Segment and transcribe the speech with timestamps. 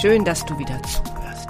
[0.00, 1.48] Schön, dass du wieder zuhörst.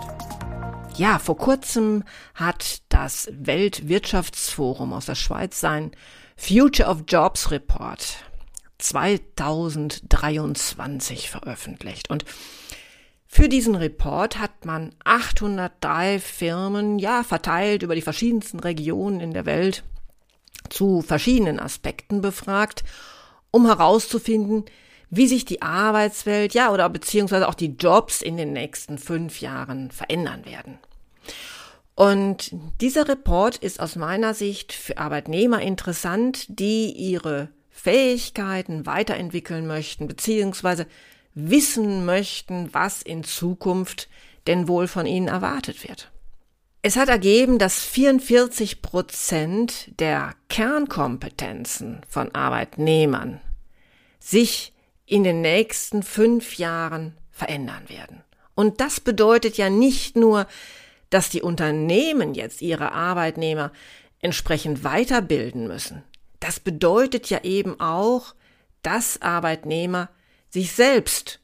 [0.97, 5.91] Ja, vor kurzem hat das Weltwirtschaftsforum aus der Schweiz sein
[6.37, 8.19] Future of Jobs Report
[8.79, 12.25] 2023 veröffentlicht und
[13.27, 19.47] für diesen Report hat man 803 Firmen, ja, verteilt über die verschiedensten Regionen in der
[19.47, 19.83] Welt
[20.71, 22.85] zu verschiedenen Aspekten befragt,
[23.51, 24.67] um herauszufinden,
[25.11, 29.91] wie sich die Arbeitswelt, ja, oder beziehungsweise auch die Jobs in den nächsten fünf Jahren
[29.91, 30.79] verändern werden.
[31.95, 40.07] Und dieser Report ist aus meiner Sicht für Arbeitnehmer interessant, die ihre Fähigkeiten weiterentwickeln möchten,
[40.07, 40.87] beziehungsweise
[41.35, 44.09] wissen möchten, was in Zukunft
[44.47, 46.11] denn wohl von ihnen erwartet wird.
[46.83, 53.41] Es hat ergeben, dass 44 Prozent der Kernkompetenzen von Arbeitnehmern
[54.21, 54.73] sich
[55.07, 58.23] in den nächsten fünf Jahren verändern werden.
[58.55, 60.47] Und das bedeutet ja nicht nur,
[61.11, 63.71] dass die Unternehmen jetzt ihre Arbeitnehmer
[64.21, 66.03] entsprechend weiterbilden müssen.
[66.41, 68.35] Das bedeutet ja eben auch,
[68.83, 70.09] dass Arbeitnehmer
[70.49, 71.41] sich selbst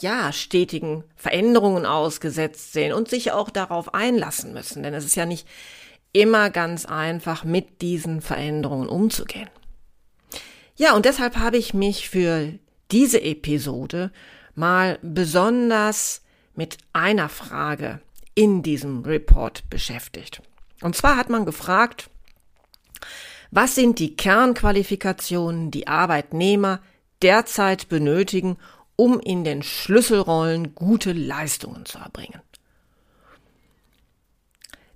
[0.00, 5.26] ja stetigen Veränderungen ausgesetzt sehen und sich auch darauf einlassen müssen, denn es ist ja
[5.26, 5.46] nicht
[6.12, 9.48] immer ganz einfach, mit diesen Veränderungen umzugehen.
[10.76, 12.54] Ja, und deshalb habe ich mich für
[12.92, 14.10] diese Episode
[14.54, 16.22] mal besonders
[16.54, 18.00] mit einer Frage
[18.34, 20.42] in diesem Report beschäftigt.
[20.82, 22.10] Und zwar hat man gefragt,
[23.50, 26.80] was sind die Kernqualifikationen, die Arbeitnehmer
[27.22, 28.56] derzeit benötigen,
[28.96, 32.40] um in den Schlüsselrollen gute Leistungen zu erbringen?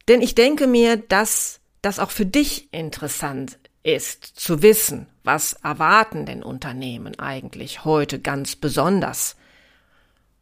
[0.09, 6.27] Denn ich denke mir, dass das auch für dich interessant ist zu wissen, was erwarten
[6.27, 9.37] denn Unternehmen eigentlich heute ganz besonders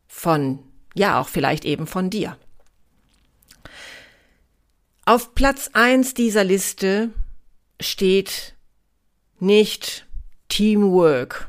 [0.08, 0.58] von,
[0.94, 2.36] ja, auch vielleicht eben von dir.
[5.06, 7.10] Auf Platz eins dieser Liste
[7.80, 8.54] steht
[9.38, 10.06] nicht
[10.48, 11.48] Teamwork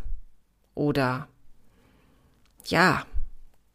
[0.76, 1.28] oder
[2.66, 3.06] ja,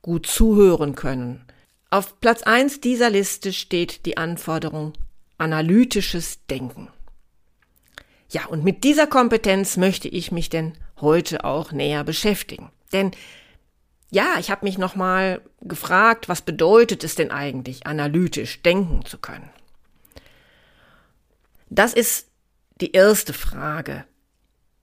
[0.03, 1.45] gut zuhören können.
[1.91, 4.95] Auf Platz eins dieser Liste steht die Anforderung
[5.37, 6.89] analytisches Denken.
[8.31, 12.71] Ja, und mit dieser Kompetenz möchte ich mich denn heute auch näher beschäftigen.
[12.93, 13.12] Denn
[14.11, 19.50] ja, ich habe mich nochmal gefragt, was bedeutet es denn eigentlich, analytisch denken zu können?
[21.69, 22.28] Das ist
[22.81, 24.05] die erste Frage,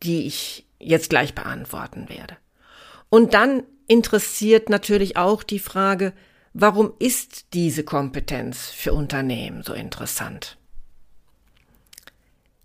[0.03, 2.38] die ich jetzt gleich beantworten werde.
[3.09, 6.13] Und dann interessiert natürlich auch die Frage,
[6.53, 10.57] warum ist diese Kompetenz für Unternehmen so interessant?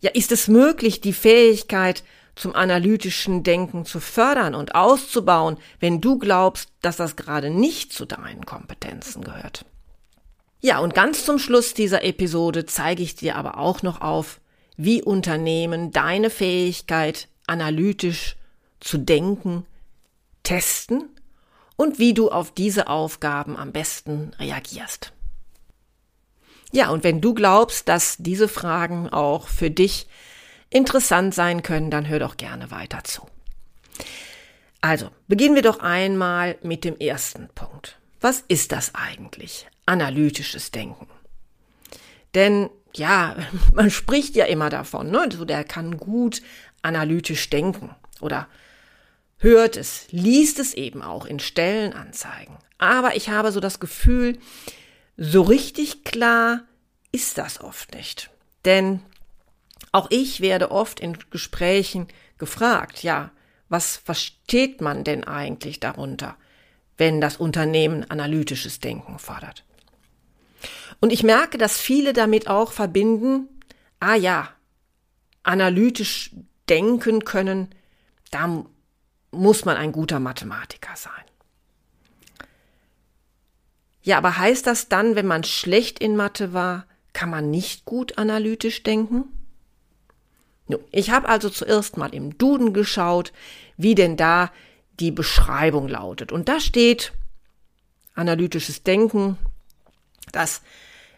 [0.00, 2.03] Ja, ist es möglich, die Fähigkeit
[2.34, 8.06] zum analytischen Denken zu fördern und auszubauen, wenn du glaubst, dass das gerade nicht zu
[8.06, 9.65] deinen Kompetenzen gehört?
[10.61, 14.41] Ja, und ganz zum Schluss dieser Episode zeige ich dir aber auch noch auf,
[14.77, 18.37] wie Unternehmen deine Fähigkeit, analytisch
[18.78, 19.67] zu denken,
[20.43, 21.05] testen
[21.77, 25.12] und wie du auf diese Aufgaben am besten reagierst.
[26.72, 30.06] Ja, und wenn du glaubst, dass diese Fragen auch für dich
[30.70, 33.26] interessant sein können, dann hör doch gerne weiter zu.
[34.81, 37.98] Also, beginnen wir doch einmal mit dem ersten Punkt.
[38.20, 39.67] Was ist das eigentlich?
[39.87, 41.08] Analytisches Denken.
[42.34, 43.37] Denn ja,
[43.75, 45.28] man spricht ja immer davon, ne?
[45.32, 46.43] So, der kann gut
[46.82, 48.49] analytisch denken oder
[49.38, 52.56] hört es, liest es eben auch in Stellenanzeigen.
[52.78, 54.38] Aber ich habe so das Gefühl,
[55.22, 56.62] so richtig klar
[57.12, 58.31] ist das oft nicht.
[58.64, 59.00] Denn
[59.93, 62.08] auch ich werde oft in Gesprächen
[62.38, 63.31] gefragt, ja,
[63.69, 66.37] was versteht man denn eigentlich darunter,
[66.96, 69.64] wenn das Unternehmen analytisches Denken fordert?
[71.00, 73.46] Und ich merke, dass viele damit auch verbinden,
[74.00, 74.49] ah ja,
[75.43, 76.31] analytisch
[76.70, 77.69] denken können,
[78.31, 78.64] da
[79.32, 81.30] muss man ein guter Mathematiker sein.
[84.02, 88.19] Ja, aber heißt das dann, wenn man schlecht in Mathe war, kann man nicht gut
[88.19, 89.25] analytisch denken?
[90.69, 93.32] Nun, ich habe also zuerst mal im Duden geschaut,
[93.76, 94.52] wie denn da
[95.00, 96.32] die Beschreibung lautet.
[96.32, 97.12] Und da steht
[98.14, 99.37] analytisches Denken,
[100.32, 100.62] das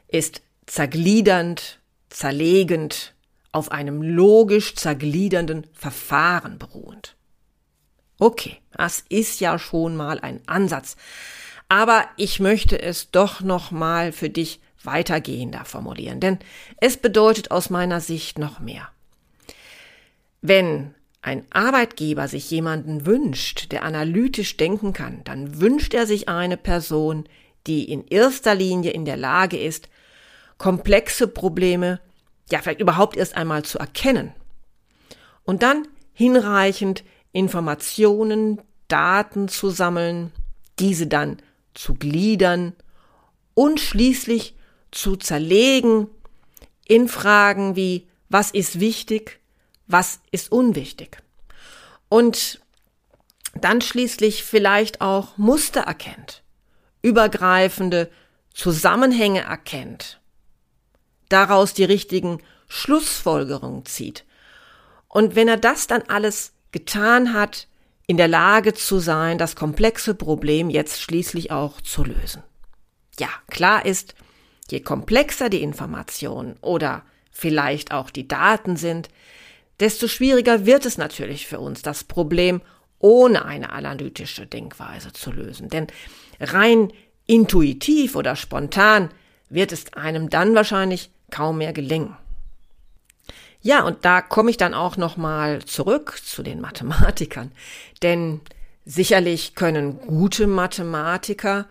[0.09, 3.15] ist zergliedernd, zerlegend,
[3.51, 7.15] auf einem logisch zergliedernden Verfahren beruhend.
[8.19, 10.97] Okay, das ist ja schon mal ein Ansatz.
[11.73, 16.39] Aber ich möchte es doch noch mal für dich weitergehender formulieren, denn
[16.77, 18.91] es bedeutet aus meiner Sicht noch mehr.
[20.43, 26.59] Wenn ein Arbeitgeber sich jemanden wünscht, der analytisch denken kann, dann wünscht er sich eine
[26.59, 27.25] Person,
[27.67, 29.89] die in erster Linie in der Lage ist,
[30.59, 32.01] komplexe Probleme
[32.51, 34.35] ja vielleicht überhaupt erst einmal zu erkennen
[35.45, 37.03] und dann hinreichend
[37.33, 40.33] Informationen, Daten zu sammeln,
[40.79, 41.39] diese dann
[41.75, 42.75] zu gliedern
[43.55, 44.55] und schließlich
[44.91, 46.09] zu zerlegen
[46.87, 49.41] in Fragen wie was ist wichtig,
[49.87, 51.19] was ist unwichtig.
[52.09, 52.61] Und
[53.55, 56.43] dann schließlich vielleicht auch Muster erkennt,
[57.03, 58.11] übergreifende
[58.55, 60.21] Zusammenhänge erkennt,
[61.29, 64.25] daraus die richtigen Schlussfolgerungen zieht.
[65.09, 67.69] Und wenn er das dann alles getan hat,
[68.07, 72.43] in der Lage zu sein, das komplexe Problem jetzt schließlich auch zu lösen.
[73.19, 74.15] Ja, klar ist,
[74.71, 79.09] je komplexer die Informationen oder vielleicht auch die Daten sind,
[79.81, 82.61] desto schwieriger wird es natürlich für uns, das Problem
[82.99, 85.69] ohne eine analytische Denkweise zu lösen.
[85.69, 85.89] Denn
[86.41, 86.93] rein
[87.27, 89.11] intuitiv oder spontan
[89.49, 92.17] wird es einem dann wahrscheinlich kaum mehr gelingen.
[93.63, 97.53] Ja, und da komme ich dann auch noch mal zurück zu den Mathematikern,
[98.03, 98.41] denn
[98.85, 101.67] sicherlich können gute Mathematiker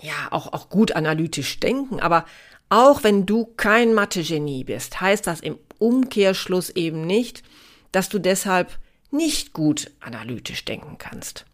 [0.00, 2.24] ja auch auch gut analytisch denken, aber
[2.68, 7.42] auch wenn du kein Mathe-Genie bist, heißt das im Umkehrschluss eben nicht,
[7.90, 8.78] dass du deshalb
[9.10, 11.44] nicht gut analytisch denken kannst.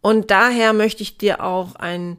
[0.00, 2.18] Und daher möchte ich dir auch ein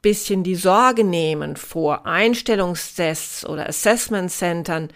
[0.00, 4.88] bisschen die Sorge nehmen vor Einstellungstests oder Assessment Centern,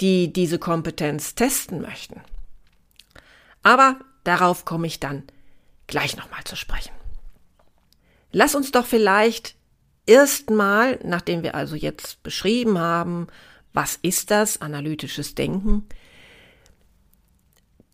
[0.00, 2.20] die diese Kompetenz testen möchten.
[3.62, 5.24] Aber darauf komme ich dann
[5.86, 6.92] gleich nochmal zu sprechen.
[8.32, 9.54] Lass uns doch vielleicht
[10.06, 13.28] erstmal, nachdem wir also jetzt beschrieben haben,
[13.72, 15.86] was ist das, analytisches Denken,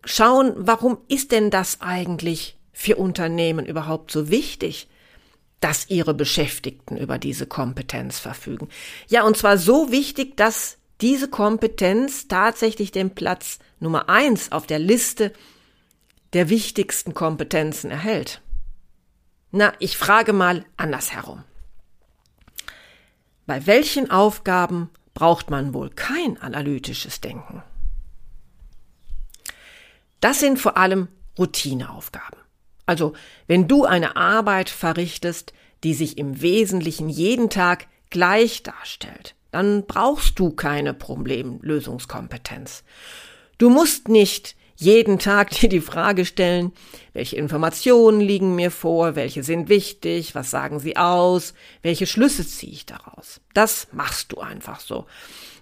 [0.04, 4.88] schauen, warum ist denn das eigentlich für Unternehmen überhaupt so wichtig,
[5.60, 8.68] dass ihre Beschäftigten über diese Kompetenz verfügen.
[9.08, 14.78] Ja, und zwar so wichtig, dass diese Kompetenz tatsächlich den Platz Nummer eins auf der
[14.78, 15.32] Liste
[16.32, 18.42] der wichtigsten Kompetenzen erhält.
[19.50, 21.44] Na, ich frage mal andersherum.
[23.46, 27.62] Bei welchen Aufgaben braucht man wohl kein analytisches Denken?
[30.20, 31.08] Das sind vor allem
[31.38, 32.38] Routineaufgaben.
[32.84, 33.14] Also,
[33.46, 35.52] wenn du eine Arbeit verrichtest,
[35.84, 42.84] die sich im Wesentlichen jeden Tag gleich darstellt, dann brauchst du keine Problemlösungskompetenz.
[43.58, 46.72] Du musst nicht jeden Tag dir die Frage stellen,
[47.12, 52.73] welche Informationen liegen mir vor, welche sind wichtig, was sagen sie aus, welche Schlüsse ziehe
[52.73, 53.40] ich daraus.
[53.54, 55.06] Das machst du einfach so,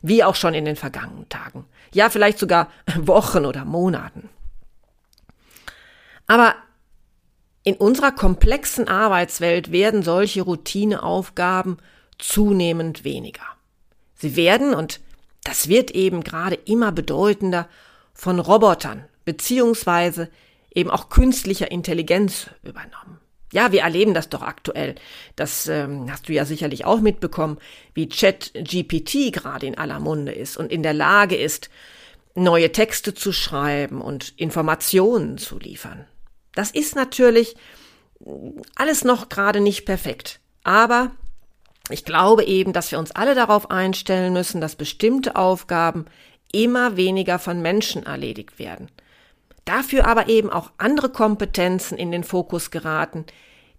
[0.03, 2.71] wie auch schon in den vergangenen Tagen, ja vielleicht sogar
[3.01, 4.29] Wochen oder Monaten.
[6.27, 6.55] Aber
[7.63, 11.79] in unserer komplexen Arbeitswelt werden solche Routineaufgaben
[12.19, 13.56] zunehmend weniger.
[14.17, 15.01] Sie werden, und
[15.45, 17.69] das wird eben gerade immer bedeutender,
[18.13, 20.31] von Robotern beziehungsweise
[20.75, 23.21] eben auch künstlicher Intelligenz übernommen.
[23.53, 24.97] Ja, wir erleben das doch aktuell.
[25.37, 27.59] Das ähm, hast du ja sicherlich auch mitbekommen,
[27.95, 31.71] wie ChatGPT gerade in aller Munde ist und in der Lage ist,
[32.35, 36.07] neue Texte zu schreiben und Informationen zu liefern.
[36.55, 37.57] Das ist natürlich
[38.75, 40.41] alles noch gerade nicht perfekt.
[40.63, 41.13] Aber
[41.91, 46.07] ich glaube eben, dass wir uns alle darauf einstellen müssen, dass bestimmte Aufgaben
[46.53, 48.91] immer weniger von Menschen erledigt werden.
[49.65, 53.25] Dafür aber eben auch andere Kompetenzen in den Fokus geraten,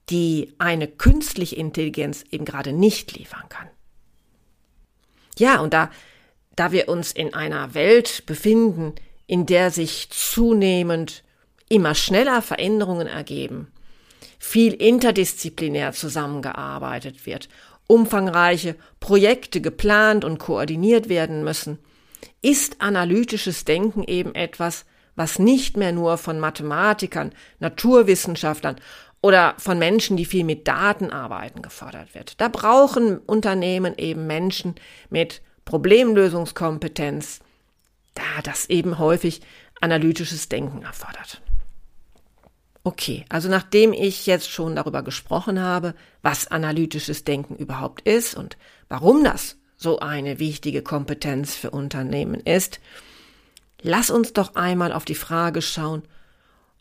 [0.10, 3.68] die eine künstliche Intelligenz eben gerade nicht liefern kann.
[5.38, 5.92] Ja, und da,
[6.56, 8.96] da wir uns in einer Welt befinden,
[9.28, 11.24] in der sich zunehmend
[11.70, 13.72] immer schneller Veränderungen ergeben,
[14.40, 17.50] viel interdisziplinär zusammengearbeitet wird,
[17.88, 21.80] umfangreiche Projekte geplant und koordiniert werden müssen,
[22.42, 28.76] ist analytisches Denken eben etwas, was nicht mehr nur von Mathematikern, Naturwissenschaftlern
[29.22, 32.40] oder von Menschen, die viel mit Daten arbeiten, gefordert wird.
[32.40, 34.76] Da brauchen Unternehmen eben Menschen
[35.10, 37.40] mit Problemlösungskompetenz,
[38.14, 39.42] da das eben häufig
[39.82, 41.42] analytisches Denken erfordert.
[42.88, 48.56] Okay, also nachdem ich jetzt schon darüber gesprochen habe, was analytisches Denken überhaupt ist und
[48.88, 52.80] warum das so eine wichtige Kompetenz für Unternehmen ist,
[53.82, 56.04] lass uns doch einmal auf die Frage schauen,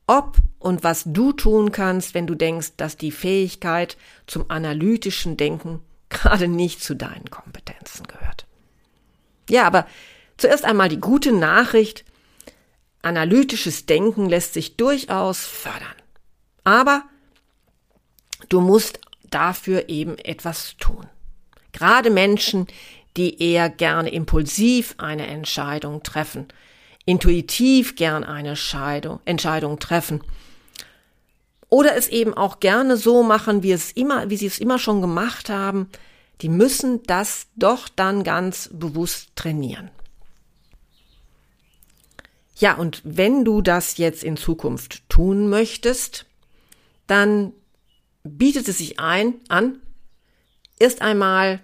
[0.06, 3.96] ob und was du tun kannst, wenn du denkst, dass die Fähigkeit
[4.28, 8.46] zum analytischen Denken gerade nicht zu deinen Kompetenzen gehört.
[9.50, 9.88] Ja, aber
[10.36, 12.04] zuerst einmal die gute Nachricht.
[13.06, 15.94] Analytisches Denken lässt sich durchaus fördern.
[16.64, 17.04] Aber
[18.48, 18.98] du musst
[19.30, 21.06] dafür eben etwas tun.
[21.70, 22.66] Gerade Menschen,
[23.16, 26.48] die eher gerne impulsiv eine Entscheidung treffen,
[27.04, 30.24] intuitiv gern eine Scheidung, Entscheidung treffen.
[31.68, 35.00] Oder es eben auch gerne so machen, wie es immer, wie sie es immer schon
[35.00, 35.90] gemacht haben.
[36.40, 39.90] Die müssen das doch dann ganz bewusst trainieren.
[42.58, 46.24] Ja, und wenn du das jetzt in Zukunft tun möchtest,
[47.06, 47.52] dann
[48.24, 49.80] bietet es sich ein, an,
[50.78, 51.60] erst einmal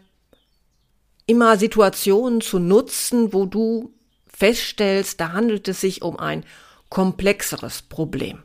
[1.27, 3.95] immer Situationen zu nutzen, wo du
[4.27, 6.45] feststellst, da handelt es sich um ein
[6.91, 8.43] komplexeres Problem.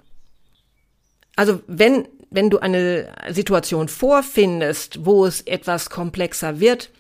[1.35, 6.91] Also wenn, wenn du eine Situation vorfindest, wo es etwas komplexer wird,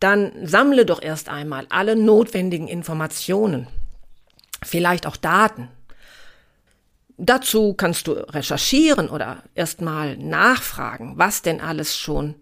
[0.00, 3.66] dann sammle doch erst einmal alle notwendigen Informationen,
[4.62, 5.68] vielleicht auch Daten.
[7.16, 12.34] Dazu kannst du recherchieren oder erstmal nachfragen, was denn alles schon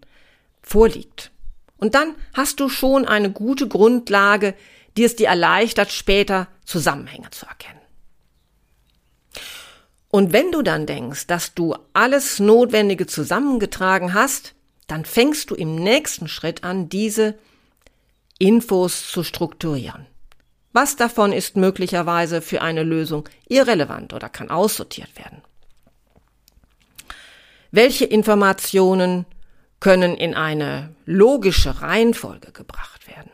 [0.61, 1.31] vorliegt.
[1.77, 4.53] Und dann hast du schon eine gute Grundlage,
[4.95, 7.79] die es dir erleichtert, später Zusammenhänge zu erkennen.
[10.09, 14.55] Und wenn du dann denkst, dass du alles Notwendige zusammengetragen hast,
[14.87, 17.37] dann fängst du im nächsten Schritt an, diese
[18.39, 20.07] Infos zu strukturieren.
[20.71, 25.41] Was davon ist möglicherweise für eine Lösung irrelevant oder kann aussortiert werden?
[27.71, 29.25] Welche Informationen
[29.79, 33.31] können in eine logische Reihenfolge gebracht werden?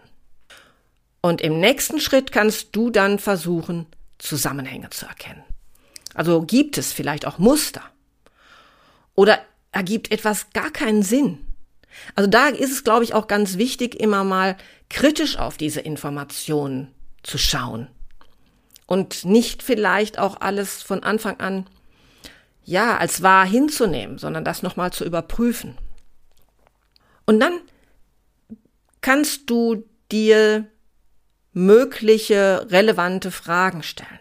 [1.21, 3.87] Und im nächsten Schritt kannst du dann versuchen,
[4.17, 5.43] Zusammenhänge zu erkennen.
[6.13, 7.83] Also gibt es vielleicht auch Muster?
[9.15, 9.39] Oder
[9.71, 11.39] ergibt etwas gar keinen Sinn?
[12.13, 14.55] Also da ist es, glaube ich, auch ganz wichtig, immer mal
[14.89, 16.94] kritisch auf diese Informationen
[17.25, 17.87] zu schauen.
[18.87, 21.65] Und nicht vielleicht auch alles von Anfang an,
[22.63, 25.77] ja, als wahr hinzunehmen, sondern das nochmal zu überprüfen.
[27.25, 27.59] Und dann
[29.01, 30.67] kannst du dir
[31.53, 34.19] mögliche relevante Fragen stellen.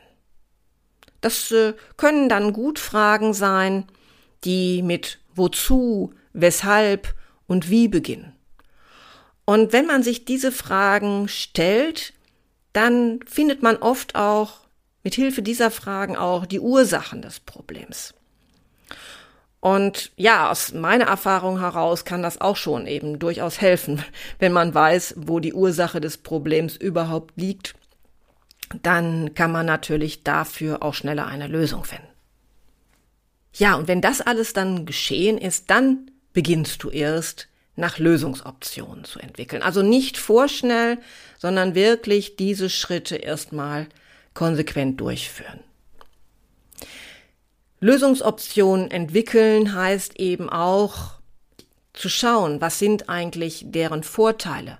[1.21, 3.87] Das äh, können dann gut Fragen sein,
[4.45, 7.15] die mit wozu, weshalb
[7.47, 8.35] und wie beginnen.
[9.47, 12.15] Und wenn man sich diese Fragen stellt,
[12.75, 14.61] dann findet man oft auch
[15.03, 18.15] mit Hilfe dieser Fragen auch die Ursachen des Problems.
[19.61, 24.05] Und ja, aus meiner Erfahrung heraus kann das auch schon eben durchaus helfen,
[24.39, 27.75] wenn man weiß, wo die Ursache des Problems überhaupt liegt.
[28.83, 32.09] Dann kann man natürlich dafür auch schneller eine Lösung finden.
[33.55, 39.19] Ja, und wenn das alles dann geschehen ist, dann beginnst du erst nach Lösungsoptionen zu
[39.19, 39.63] entwickeln.
[39.63, 40.99] Also nicht vorschnell,
[41.39, 43.89] sondern wirklich diese Schritte erstmal
[44.33, 45.61] konsequent durchführen.
[47.81, 51.15] Lösungsoptionen entwickeln heißt eben auch
[51.93, 54.79] zu schauen, was sind eigentlich deren Vorteile?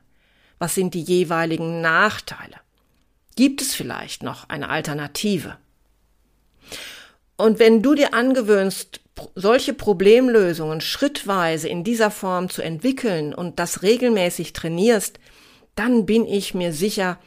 [0.59, 2.57] Was sind die jeweiligen Nachteile?
[3.37, 5.57] Gibt es vielleicht noch eine Alternative?
[7.37, 9.01] Und wenn du dir angewöhnst,
[9.35, 15.19] solche Problemlösungen schrittweise in dieser Form zu entwickeln und das regelmäßig trainierst,
[15.75, 17.19] dann bin ich mir sicher,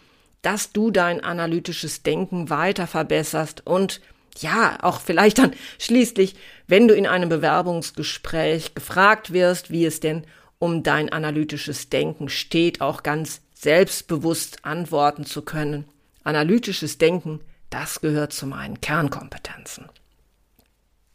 [0.41, 4.01] dass du dein analytisches Denken weiter verbesserst und
[4.39, 6.35] ja, auch vielleicht dann schließlich,
[6.67, 10.25] wenn du in einem Bewerbungsgespräch gefragt wirst, wie es denn
[10.59, 15.85] um dein analytisches Denken steht, auch ganz selbstbewusst antworten zu können.
[16.23, 19.89] Analytisches Denken, das gehört zu meinen Kernkompetenzen.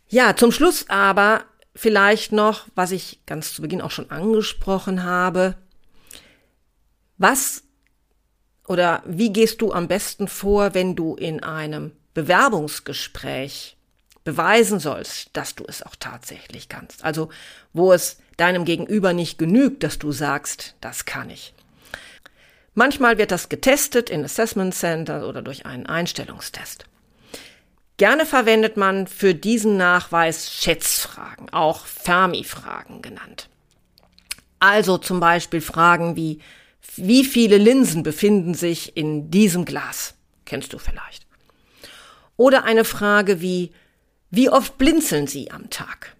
[0.08, 1.44] Ja, zum Schluss aber
[1.74, 5.56] vielleicht noch, was ich ganz zu Beginn auch schon angesprochen habe.
[7.16, 7.62] Was
[8.68, 13.76] oder wie gehst du am besten vor, wenn du in einem Bewerbungsgespräch
[14.24, 17.04] beweisen sollst, dass du es auch tatsächlich kannst.
[17.04, 17.28] Also
[17.72, 21.54] wo es deinem Gegenüber nicht genügt, dass du sagst, das kann ich.
[22.74, 26.86] Manchmal wird das getestet in Assessment Center oder durch einen Einstellungstest.
[27.98, 33.48] Gerne verwendet man für diesen Nachweis Schätzfragen, auch Fermi-Fragen genannt.
[34.58, 36.40] Also zum Beispiel Fragen wie,
[36.96, 40.14] Wie viele Linsen befinden sich in diesem Glas?
[40.44, 41.26] Kennst du vielleicht.
[42.36, 43.72] Oder eine Frage wie,
[44.30, 46.16] wie oft blinzeln Sie am Tag?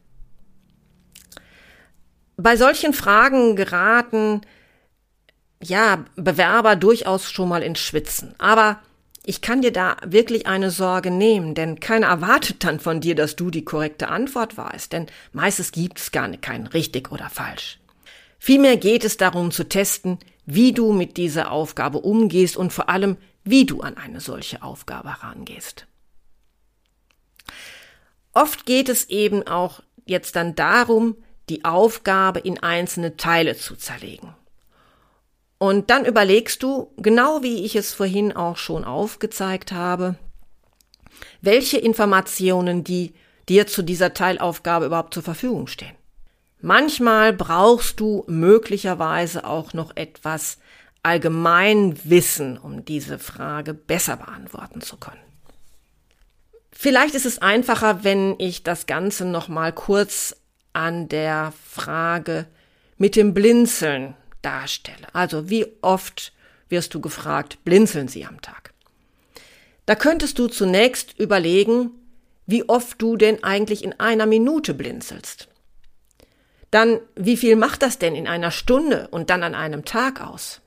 [2.36, 4.42] Bei solchen Fragen geraten
[5.62, 8.34] ja, Bewerber durchaus schon mal ins Schwitzen.
[8.38, 8.80] Aber
[9.24, 13.36] ich kann dir da wirklich eine Sorge nehmen, denn keiner erwartet dann von dir, dass
[13.36, 17.78] du die korrekte Antwort weißt, denn meistens gibt es gar nicht kein richtig oder falsch.
[18.38, 23.16] Vielmehr geht es darum zu testen, wie du mit dieser Aufgabe umgehst und vor allem,
[23.44, 25.86] wie du an eine solche Aufgabe herangehst.
[28.32, 31.16] Oft geht es eben auch jetzt dann darum,
[31.48, 34.34] die Aufgabe in einzelne Teile zu zerlegen.
[35.62, 40.16] Und dann überlegst du, genau wie ich es vorhin auch schon aufgezeigt habe,
[41.40, 43.14] welche Informationen die
[43.48, 45.94] dir zu dieser Teilaufgabe überhaupt zur Verfügung stehen.
[46.60, 50.58] Manchmal brauchst du möglicherweise auch noch etwas
[51.04, 55.22] Allgemeinwissen, um diese Frage besser beantworten zu können.
[56.72, 60.34] Vielleicht ist es einfacher, wenn ich das Ganze noch mal kurz
[60.72, 62.46] an der Frage
[62.98, 65.14] mit dem Blinzeln darstelle.
[65.14, 66.32] Also wie oft
[66.68, 68.72] wirst du gefragt, blinzeln Sie am Tag?
[69.86, 71.90] Da könntest du zunächst überlegen,
[72.46, 75.48] wie oft du denn eigentlich in einer Minute blinzelst.
[76.70, 80.60] Dann, wie viel macht das denn in einer Stunde und dann an einem Tag aus?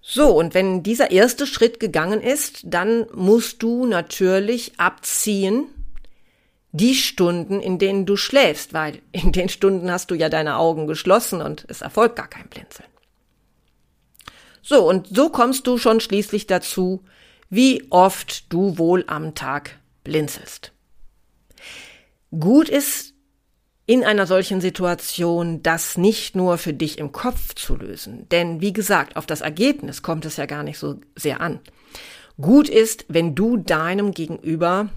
[0.00, 5.66] So, und wenn dieser erste Schritt gegangen ist, dann musst du natürlich abziehen
[6.72, 10.86] die Stunden, in denen du schläfst, weil in den Stunden hast du ja deine Augen
[10.86, 12.88] geschlossen und es erfolgt gar kein Blinzeln.
[14.62, 17.02] So, und so kommst du schon schließlich dazu,
[17.48, 20.72] wie oft du wohl am Tag blinzelst.
[22.30, 23.14] Gut ist
[23.86, 28.72] in einer solchen Situation das nicht nur für dich im Kopf zu lösen, denn wie
[28.72, 31.58] gesagt, auf das Ergebnis kommt es ja gar nicht so sehr an.
[32.40, 34.88] Gut ist, wenn du deinem Gegenüber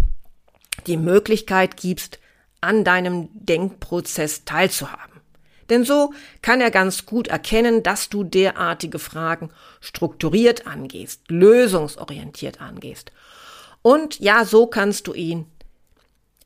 [0.87, 2.19] die Möglichkeit gibst,
[2.61, 5.21] an deinem Denkprozess teilzuhaben.
[5.69, 9.49] Denn so kann er ganz gut erkennen, dass du derartige Fragen
[9.81, 13.11] strukturiert angehst, lösungsorientiert angehst.
[13.81, 15.45] Und ja, so kannst du ihn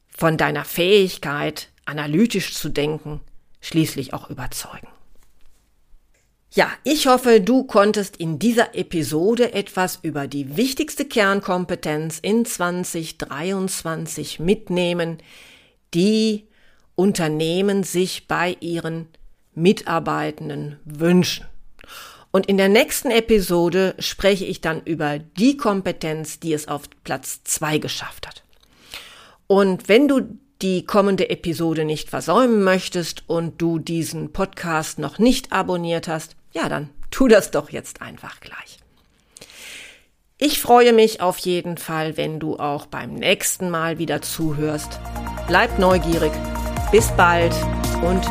[0.09, 3.21] von deiner Fähigkeit, analytisch zu denken,
[3.61, 4.87] schließlich auch überzeugen.
[6.51, 14.39] Ja, ich hoffe, du konntest in dieser Episode etwas über die wichtigste Kernkompetenz in 2023
[14.39, 15.17] mitnehmen,
[15.93, 16.47] die
[16.95, 19.07] Unternehmen sich bei ihren
[19.53, 21.45] Mitarbeitenden wünschen.
[22.31, 27.43] Und in der nächsten Episode spreche ich dann über die Kompetenz, die es auf Platz
[27.43, 28.43] zwei geschafft hat.
[29.47, 35.51] Und wenn du die kommende Episode nicht versäumen möchtest und du diesen Podcast noch nicht
[35.51, 38.79] abonniert hast, ja, dann tu das doch jetzt einfach gleich.
[40.39, 44.99] Ich freue mich auf jeden Fall, wenn du auch beim nächsten Mal wieder zuhörst.
[45.47, 46.31] Bleib neugierig.
[46.91, 47.53] Bis bald
[48.03, 48.23] und